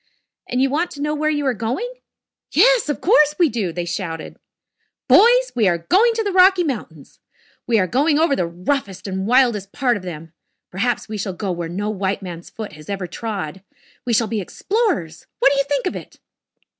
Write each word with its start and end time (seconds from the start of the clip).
And 0.49 0.59
you 0.63 0.71
want 0.71 0.89
to 0.91 1.01
know 1.03 1.13
where 1.13 1.29
you 1.29 1.45
are 1.45 1.53
going?" 1.53 1.87
"Yes, 2.51 2.89
of 2.89 3.01
course 3.01 3.35
we 3.37 3.49
do," 3.49 3.71
they 3.71 3.85
shouted. 3.85 4.39
"Boys, 5.07 5.51
we 5.55 5.67
are 5.67 5.77
going 5.77 6.15
to 6.15 6.23
the 6.23 6.31
Rocky 6.31 6.63
Mountains! 6.63 7.19
We 7.67 7.77
are 7.77 7.85
going 7.85 8.17
over 8.17 8.35
the 8.35 8.47
roughest 8.47 9.05
and 9.05 9.27
wildest 9.27 9.71
part 9.73 9.97
of 9.97 10.01
them. 10.01 10.33
Perhaps 10.71 11.07
we 11.07 11.19
shall 11.19 11.33
go 11.33 11.51
where 11.51 11.69
no 11.69 11.91
white 11.91 12.23
man's 12.23 12.49
foot 12.49 12.73
ever 12.89 13.05
has 13.05 13.13
trod. 13.13 13.61
We 14.03 14.11
shall 14.13 14.25
be 14.25 14.41
explorers. 14.41 15.27
What 15.37 15.51
do 15.51 15.59
you 15.59 15.65
think 15.65 15.85
of 15.85 15.95
it?" 15.95 16.19